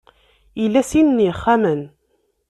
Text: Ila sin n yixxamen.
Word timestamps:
Ila 0.63 0.81
sin 0.89 1.07
n 1.15 1.23
yixxamen. 1.25 1.81